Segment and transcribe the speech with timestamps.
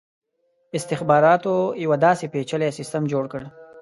[0.77, 3.41] استخباراتو یو داسي پېچلی سسټم جوړ کړ.